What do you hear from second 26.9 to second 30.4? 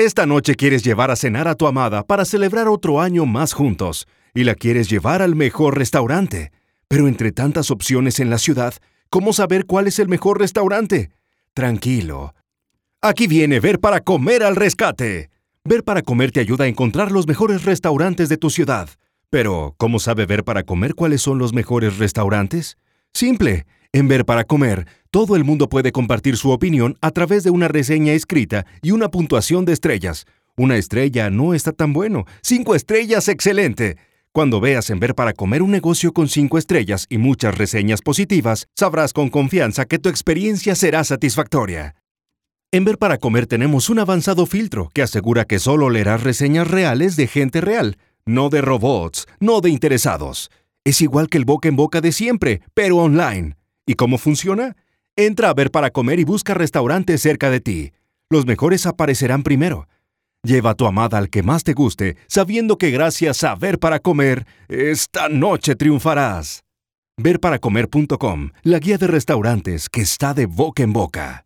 a través de una reseña escrita y una puntuación de estrellas.